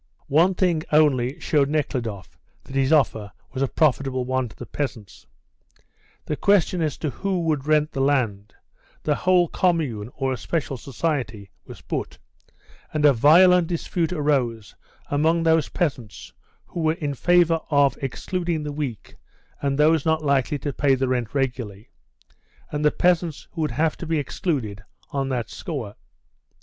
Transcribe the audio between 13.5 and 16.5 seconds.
dispute arose among those peasants